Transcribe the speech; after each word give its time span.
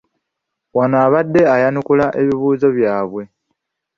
Wano 0.77 0.97
abadde 1.05 1.41
ayanukula 1.55 2.05
ebizibu 2.21 2.69
byabwe. 2.77 3.23